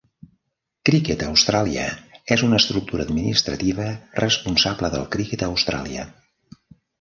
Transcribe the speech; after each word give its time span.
Cricket 0.89 1.25
Australia 1.25 1.83
és 2.35 2.43
una 2.47 2.59
estructura 2.61 3.05
administrativa 3.09 3.85
responsable 4.23 4.91
del 4.97 5.07
criquet 5.17 5.45
a 5.49 5.53
Austràlia. 5.53 6.09